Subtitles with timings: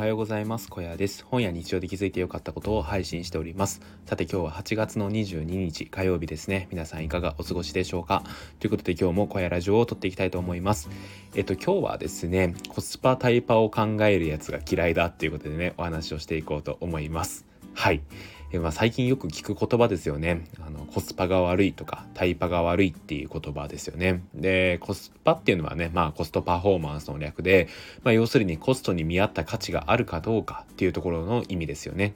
[0.00, 0.70] はようございます。
[0.70, 1.26] 小屋です。
[1.26, 3.82] 本や日常で気づいて良かったことを配信しております。
[4.06, 6.68] さて今日は8月の22日火曜日ですね。
[6.70, 8.24] 皆さんいかがお過ごしでしょうか？
[8.60, 10.88] ということで今日も小屋ラジオを撮っていきたいと思います。
[11.34, 17.44] えっと今日はですねコスパタイパを考えるやつが嫌いだっていうことでねお話をしていこうと思います。
[17.74, 18.00] はい。
[18.58, 20.44] まあ、最近よく聞く言葉ですよね。
[20.60, 24.22] あのコスパが悪いとかタイパが悪いっていう言葉ですよね。
[24.34, 27.68] でコスパっていうのはねまあコストパフォーマンスの略で、
[28.02, 32.14] まあ、要するにコストに見合った価値があるかどうかっていうところの意味ですよね。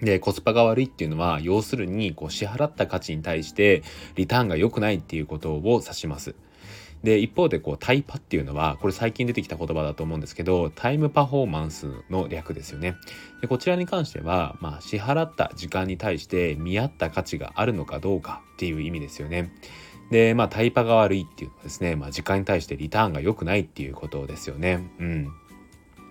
[0.00, 3.82] で、コスパが悪いっていうのは、要するに、こう、支払った価値に対して、
[4.14, 6.36] リターンが良くないっていうことを指します。
[7.02, 12.96] で一方でこうタイパっていうのはこれ最近出てきた言葉だと思うんですけどタイムパフォーマンスの略ですよね。
[13.40, 19.52] でこちらに関しては、まあ、支払った時間に対して見合った価値があるのかどうかっていう意味ですよね。
[20.10, 24.90] でまあタイパが悪いっていうのはですね、まあ、時間に対してリターンが良くないっていうことですよね。
[24.98, 25.28] うん。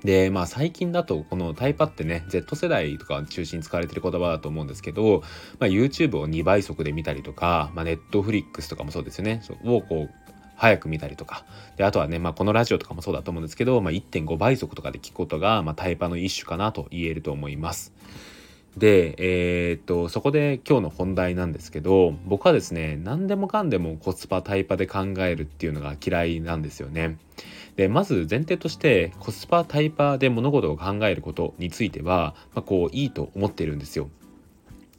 [0.03, 5.23] でまあ最近だとこのタイパってね Z 世代とか中心に使われてる言葉だと思うんですけど、
[5.59, 9.41] まあ、YouTube を2倍速で見たりとか、まあ、Netflix とかもそうですよね。
[9.65, 11.45] をこう早く見たりとか
[11.77, 17.93] であとはね、まあ、このラジオとかもそうだと思うんですけど、まあ、1.5倍速とかで聞くことが、まあ、タイパの一種かなと言えると思います。
[18.75, 27.17] で、えー、っとそこで今日の本題なんですけど僕はですね何でもかんでもコスパタイパで考えるっていうのが嫌いなんですよね。
[27.75, 34.09] でまず前提としてコスパタイパで物事を考えることについては、まあ、こういいと思ってるんですよ。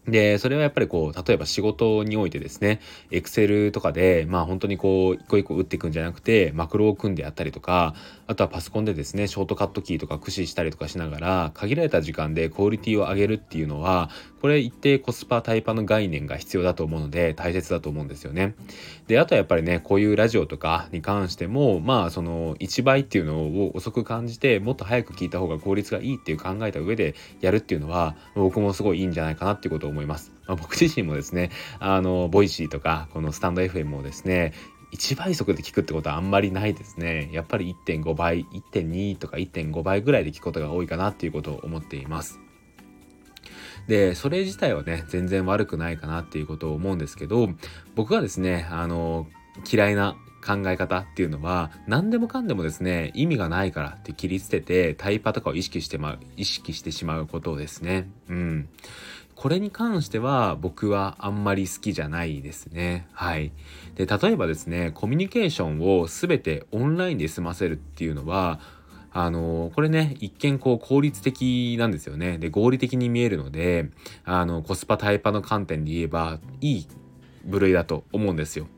[0.08, 7.94] で、それはやっぱりこう、例えば仕事においてですね、エクセルとかで、まあ本当にこう、一個一個打っていくんじゃなくて、マクロを組んでやったりとか、
[8.26, 18.54] あとはパソコンでですね、ショートカットキーとか駆使したりとかしながら、限られた時間でクオリティを上げるっていうのは、これ一定コスパタイパの概念が必要だと思うので大切だと思うんですよね。
[19.08, 30.32] であとはやっぱりねこういうラジオとかに関してもまあその1倍っていうのを遅く感じてもっと早く聞いた方が効率がいいっていう考えた上でやるっていうのは僕もすごいいいんじゃないかなっていうことを思思います。
[30.46, 31.50] まあ、僕自身もですね
[31.80, 34.52] あのボイシーとかこのスタンド FM もですね
[34.92, 37.28] 1倍速で聞くってことはあんまりないですね。
[37.32, 42.40] やっぱり1.5倍、1.2とか1.5倍ぐらいで聞くことが多いかなっていうことを思っています。
[43.86, 47.50] でそれ自体はね全然悪くないかなっていうことを思うんですけど
[47.94, 49.26] 僕がですねあの
[49.70, 58.68] 嫌いな考え方っていうのは何でもかんでもですね意味がないからって切り捨ててタイパとかを意識してまう意識してしまうことですねうん
[59.34, 63.06] これに関しては僕はあんまり好きじゃないですね。
[63.12, 63.52] はい。
[63.94, 68.58] で、例えばですね、コミュニケーションを全てオンラインで済ませるっていうのは、
[69.10, 73.88] あのこれね一見こう効率的なんですよねで合理的に見えるので
[74.24, 76.88] あのコスパタイパの観点で言えばいい
[77.44, 78.68] 部類だと思うんですよ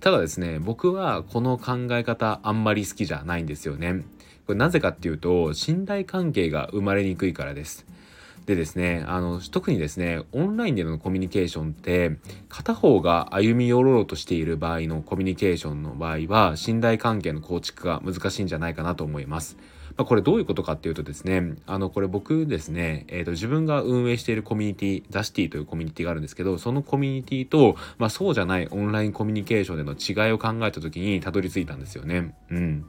[0.00, 4.02] ただですね僕はこの考え方あんまり好きじゃないんですよね
[4.46, 7.86] これなぜかっていうと信頼関係が生まれにくいからです
[8.46, 12.16] でですねあの特にですねオンラインでのコミュニケーションって
[12.48, 19.56] 片方が歩み寄ろうとしている場合のコミュニケーションの場合は信頼関係の構築が難しいんじゃないかなと思います。
[19.96, 32.34] まあ、これどういうことかっていうとですね、あの、これ僕ですね、えっ、ー、と、自分が運営しているコミュニティ、ザシティというコミュニティがあるんですけど、そのコミュニティと、まあ、そうじゃないオンラインコミュニケーションでの違いを考えた時にたどり着いたんですよね。
[32.50, 32.84] うん。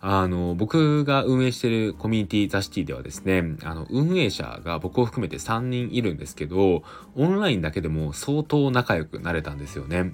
[0.00, 6.84] あの、僕が運営しているコミュニティザシティではですね、あの、運営者が僕を含めて3人いるんですけど、
[7.16, 10.12] オンラインだけでも相当仲良くなれたんですよね。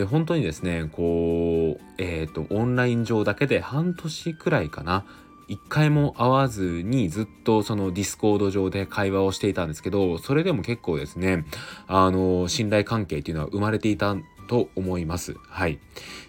[0.00, 5.04] で、本当にですね、こう、えっ、ー、と、オンライン上だけで半年くらいかな、
[5.46, 11.44] 一回も会わずにずっとそのディスコード上で会話をしていたんですけど、それでも結構ですね、
[11.86, 14.16] あの、信頼関係っていうのは生まれていた
[14.48, 15.36] と思います。
[15.48, 15.78] はい。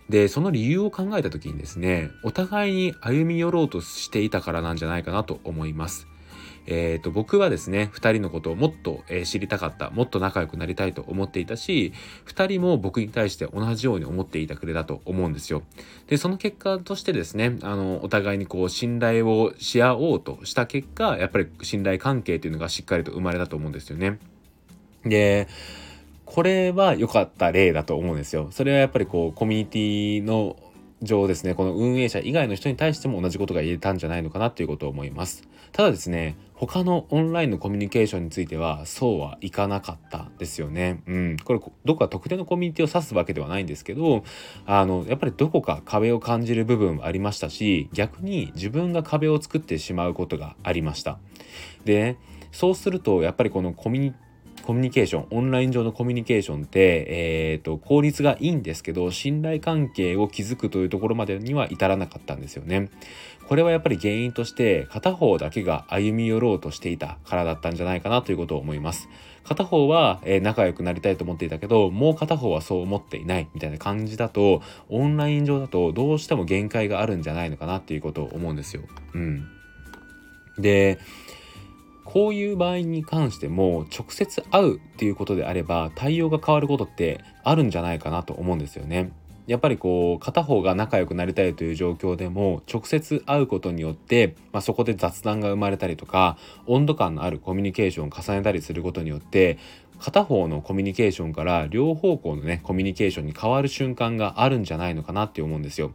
[0.09, 6.07] で、その理由を考えた時にですね、お互いに歩み寄ろうとしていたからなんじゃないかなと思います。
[6.67, 11.93] えーと、僕はですね2人のことをもっと、知りたかったもっと仲良くなりたいと思っていたし
[12.27, 15.63] 2人も僕に対して同じように思っていたくれだと思うんですよ。
[16.07, 24.19] でその結果としてですねあのお互いにこう信頼をし合おうとした結果やっぱり信頼関係というのがしっかりと生まれたと思うんですよね。
[25.03, 25.47] で
[26.25, 28.47] これは良かった例だと思うんですよ。
[28.51, 30.55] それはやっぱりこうコミュニティの
[31.01, 35.43] 上ですねこの運営者以外の人に対しても同じことが言えたんじゃないのかなっていうことを思います。
[35.71, 41.01] ただですね他のオンラインのコミュニケーションについてはそうはいかなかったですよね。
[41.07, 44.23] うん、これどこか特定のコミュニティを指すわけではないんですけど
[44.67, 51.17] あのやっぱりどこか壁を感じる部分はありましたし逆に自分が壁を作ってしまうことがありました。
[51.83, 52.17] で、
[52.51, 54.13] そうするとやっぱりこのコミュニ
[54.63, 62.89] コミュニケーションオンライン上のコミュニケーションって、えーと、効率がいいんですけど信頼関係を築くというところまでには至らなかったんですよね。
[63.47, 69.09] これはやっぱり原因として片方だけが歩み寄ろうとしていたからだったんじゃないかなということを思います。
[69.43, 78.83] 片方は、え仲良くなりたいと思っていたけどもう片方はそう思っていないみたいな感じだとオンライン上だとどうしても限界があるんじゃないのかなっていうことを思うんですよ。
[79.13, 79.49] うん、
[80.57, 80.99] で
[82.11, 89.13] こういう場合に関しても直接会うっていうことであれば対応が変わることってあるんじゃないかなと思うんですよね。
[89.47, 99.57] やっぱりこう片方が仲良くなりたいという状況でも直接会うことによって、まあ、そこで雑談が生まれたりとか温度感のあるコミュニケーションを重ねたりすることによって
[99.99, 105.93] 片方のコミュニケーションから両方向のねコミュニケーションに変わる瞬間があるんじゃないのかなって思うんですよ。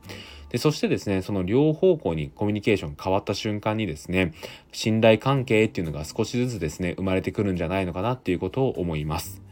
[0.49, 4.33] でそしてですねその両方向にコミュニケーション変わった瞬間にですね
[4.71, 9.46] 信頼関係っていうのが少しずつですね生まれてくるんじゃないのかなっていうことを思います。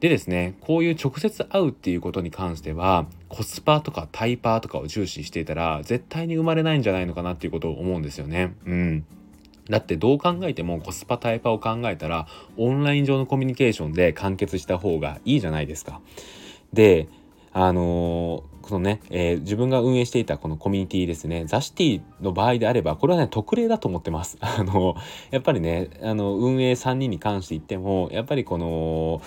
[0.00, 8.54] でですねこういう直接会うっていうことに関してはコスパとかタイパーとかを重視していたら絶対に生まれないんじゃないのかなっていうことを思うんですよね。
[8.66, 9.04] うん
[9.68, 12.26] だってどう考えてもコスパタイパーを考えたら
[12.56, 16.00] オンライン上のコミュニケーションで完結した方がいいじゃないですか。
[16.72, 17.06] で
[17.52, 24.38] あのー、このね、えー、自分が運営していたこのコミュニティですねザシティの場合であればこれはね特例だと思ってます。
[24.42, 24.96] あの
[25.30, 29.22] やっぱりねあの運営3人に関して言ってもやっぱりこの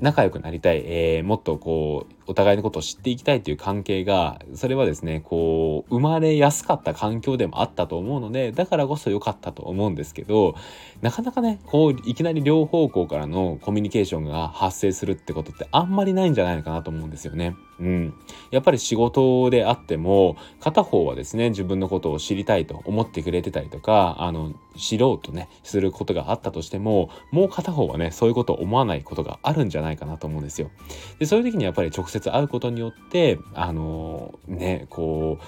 [0.00, 10.56] 仲良くなりたい、えー、もっとこうお互いのことを知っていきたいという関係がそれはですねこう生まれやすかった環境でもあったと思うのでだからこそ良かったと思うんですけど
[11.02, 17.54] なかなかねこういきなり両方向からのコミュニケーションが発生するってことってあんまりないんじゃないのかなと思うんですよね。
[17.78, 18.14] うん、
[18.50, 30.70] やっぱり仕事であっても片方はですね自分のことを知りたいと思ってくれてたりとかあの知ろうとねすることがあったとしてももう片方はねそういうことを思わないことがあるんじゃないかなと思うんですよ。
[31.18, 35.44] でそういう時にやっぱり直接接会うことによってあのねこう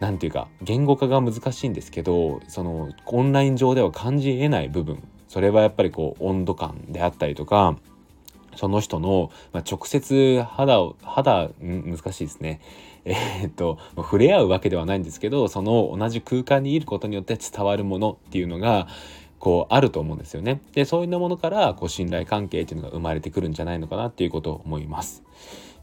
[0.00, 7.76] 何て言うか言語化が難しいんですけどそのオンライン上では感じえない部分それはやっぱりこう温度感であったりとか
[8.56, 12.60] その人の、まあ、直接肌を肌難しいですね。
[13.04, 18.86] えー、っと触れ合うわけではないんですけどその同じ空間にいることによって伝わるものっていうのが
[19.40, 20.60] こうあると思うんですよね。
[20.72, 25.24] でそういうものからこう信頼関係っていうのが生まれてくるんじゃないのかなっていうことを思います。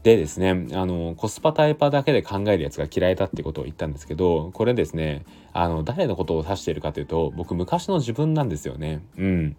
[0.02, 9.02] でですねあのコスパタイパだけで考えるやつが嫌いだってことを言ったんですけどこれですねあの誰のことを指しているかというと僕昔の自分なんですよね。
[9.16, 9.56] うん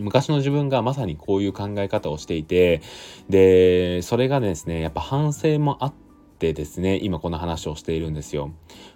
[0.00, 2.82] 昔の自分がまさにこういう考え方をしていて
[3.28, 6.07] でそれがですねやっぱ反省もあって
[6.38, 8.52] ってですね今この話をしているんですよ。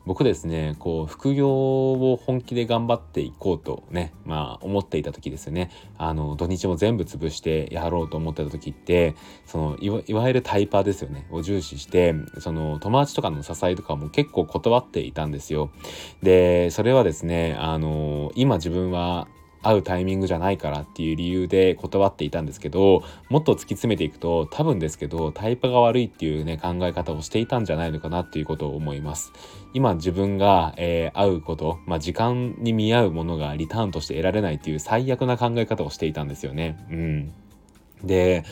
[0.06, 5.71] 僕ですねこう副業を本気で頑張っていこうとねまあ思っていた時ですよね。
[5.99, 11.27] あの土日も全部潰してやろうと思ってた時ってそのいわゆるタイパーですよね。
[11.33, 15.73] を重視してその友達とかの支えとかも結構断っていたんですよ。
[16.23, 19.27] でそれはですねあの今自分は
[19.62, 29.32] 会うタイミングじゃないからっていう理由で断っていたんですけどもっと突き詰めていくと多分ですけどタイパが悪いっていうね考え方をしていたんじゃないのかなっていうことを思います。
[29.75, 36.76] 今自分が、えー、会うこと、まあ、時間に見合うものがリターンとして得られないっていう最悪な考え方をしていたんですよね。
[36.91, 37.32] うん。
[38.05, 38.44] で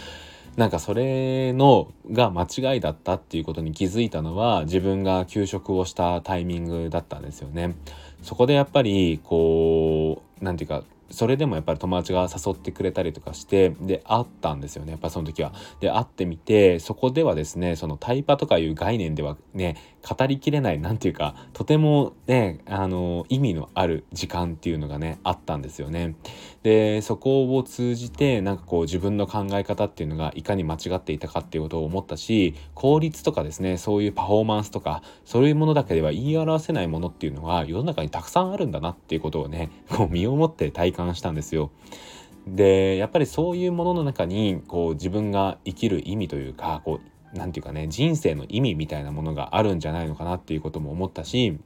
[0.57, 7.77] なんかそれのが間違いだったっていうことに気づいたのは自分が休職をしたタイミングだったんですよね。
[8.23, 15.53] そこでやっぱりこう何て言うかそれでもやっぱり友達が誘ってくれたりとかしてで会ったんですよねやっぱその時は。
[15.81, 19.77] で会ってみてそこではですねそのタイパとかいう概念ではね
[20.09, 26.15] 語りきれない何て言うかとてもねあの意味のある時間っていうのがねあったんですよね。
[26.63, 41.71] でそこを通じてなんかこう自分の考え方っていうのがいかに間違っていたかっていうことを思ったし効率とかですねそういうパフォーマンスとかそういうものだけでは言い表せないものっていうのは世の中にたくさんあるんだなっていうことをねこう身をもって体感したんですよ。
[42.47, 51.59] でやっぱりそういうものの中にこう自分が生きる意味というかこう何て言うかね人生の意味みたいなものがあるんじゃないのかなっていうことも思ったし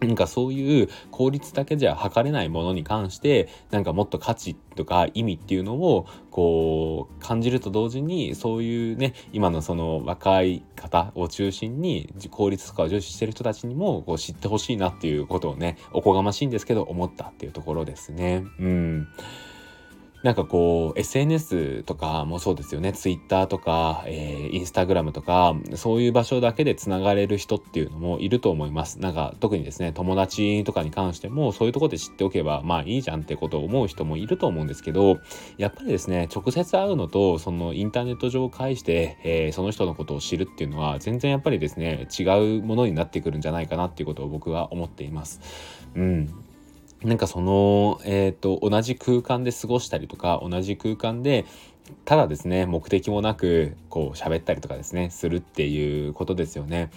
[0.00, 18.44] なんかそういう効率だけじゃ測れないものに関してなんかもっと価値とか意味っていうのをこう感じると同時にそういうね今のその若い方を中心に効率とかを重視してる人たちにもこう知ってほしいなっていうことをねおこがましいんですけど思ったっていうところですね。
[18.58, 19.08] うん
[20.22, 22.92] なんかこう SNS とかもそうですよね。
[22.92, 29.00] Twitter とか、えー、Instagram とかそういう場所だけでつながれる人っていうのもいると思います。
[29.00, 35.18] なんか特にですね友達とかに関してもそういうとこで知っておけばまあいいじゃんってことを思う人もいると思うんですけど
[35.56, 42.24] やっぱりですね直接会うのとそのインターネット上を介して、えー、その人のことを知るっていうのは全然やっぱりですね違
[42.58, 45.40] うものになってくるんじゃないかなっていうことを僕は思っています。
[45.94, 46.49] うん。
[47.02, 51.46] なんかその、えっ、ー、と、同じ空間で過ごしたりとか、同じ空間で、
[52.04, 56.90] ただですね、目的もなく、こう、喋ったりとかですね、するっていうことですよね。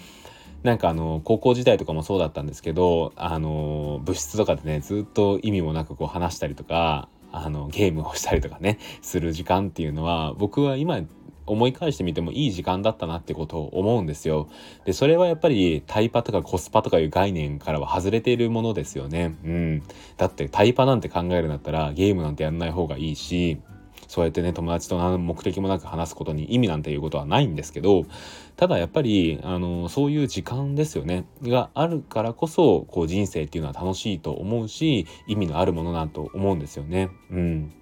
[0.62, 11.00] なんかあの、高校時代とかもそうだったんですけど、あの、部室とかでね、ずっと意味もなくこう話したりとか、あの、ゲームをしたりとかね、する時間っていうのは、僕は今
[11.46, 14.48] 思い返してみてもいい時間だったなってことを思うんですよ。
[14.84, 19.36] で、それはやっぱりタイパとかコスパとかいう概念からは外れているものですよね。
[19.44, 19.82] うん。
[20.16, 23.60] だってタイパなんて考えるんだったらゲームなんてやんない方がいいし、
[24.14, 28.04] そうやってね友達と何目的もなく話すことに意味なんていうことはないんですけど
[28.56, 37.10] ただやっぱりあのそういう時間ですよねがあるからこそこう人生っていうのは楽しいと思うし意味のあるものなんと思うんですよね。
[37.30, 37.72] うん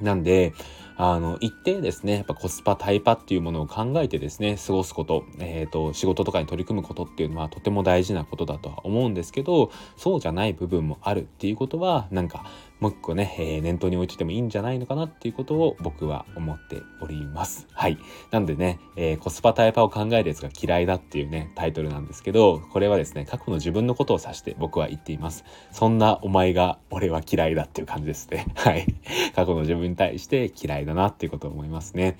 [0.00, 0.52] なんで、
[0.98, 12.46] あの、一定ですね、やっぱコスパ、タイパっていうものを考えてですね、過ごすこと、えっ、ー、と、仕事とかに取り組むことっていうのはとても大事なことだとは思うんですけど、そうじゃない部分もあるっていうことは、なんか、
[12.80, 17.66] もう一個ね、えー、念頭に置いててもいいんじゃないのかなっていうことを僕は思っております。
[17.72, 17.98] はい。
[18.30, 25.44] なんでね、えー、コスパタイパを考えるやつが嫌いだっていうね、タイトルなんですけど、これはですね、過去の自分のことを指して僕は言っています。
[25.70, 28.46] そんなお前が俺は嫌いだっていう感じですね。
[28.56, 28.86] はい。
[29.34, 32.18] 過去の自分に対して嫌いだなっていうことを思いますね。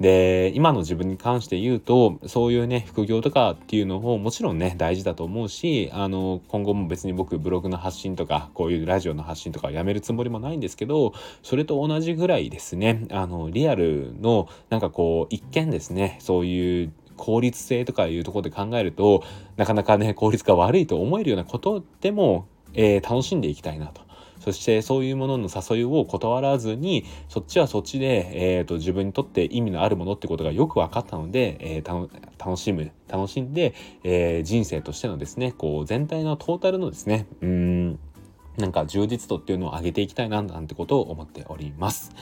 [0.00, 19.24] で今の自分に関して言うとそういうね副業とかっていうのをもちろんね大事だと思うしあの今後も別に僕ブログの発信とかこういうラジオの発信とかやめるつもりもないんですけどそれと同じぐらいですねあのリアルのなんかこう一見ですねそういう効率性とかいうところで考えると
[19.56, 24.05] なかなかね効率が悪いと思えるようなことでも、えー、楽しんでいきたいなと。
[24.46, 33.74] そしてそういうものの誘いを断らずにそっちはそっちで、えーと、自分にとって意味のあるものってことがよく分かったので、えー、楽しむ楽しんで、
[34.04, 37.98] えー、人生としてのですねこう全体のトータルのですねうん
[38.56, 42.12] なんか充実度っていうのを上げていきたいななんてことを思っております。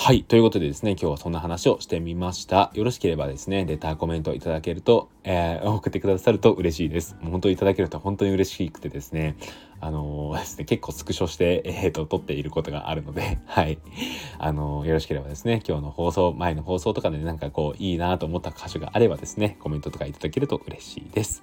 [0.00, 0.22] はい。
[0.22, 2.70] ということでですね、今日はそんな話をしてみました。
[2.72, 7.16] よろしければですね、レターコメントいただけると、えー、送ってくださると嬉しいです。
[7.20, 9.36] もう本当にいただけると本当に嬉しくてですね、
[9.80, 13.80] あのー、ですね、結構スクショして、えー、と、撮っていることがあるので、 はい。
[14.38, 21.42] あのー、よろしければですね、今日の放送、前の放送とかでなんかこう、いいなと思った箇所があればですね、コメントとかいただけると嬉しいです。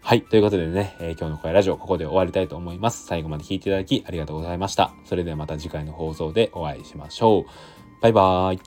[0.00, 0.22] はい。
[0.22, 3.06] ということでね、えー、今日の声ラジオ、ここで終わりたいと思います。
[3.06, 4.92] 最後まで聞いていただきありがとうございました。
[5.04, 7.83] それではまた次回の放送でお会いしましょう。
[8.04, 8.60] バイバーイ。